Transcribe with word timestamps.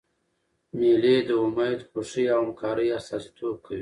مېلې 0.77 1.15
د 1.27 1.29
امېد، 1.43 1.79
خوښۍ 1.89 2.25
او 2.33 2.39
همکارۍ 2.45 2.87
استازیتوب 2.97 3.55
کوي. 3.65 3.69